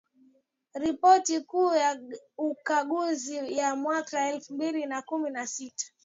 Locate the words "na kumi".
4.85-5.29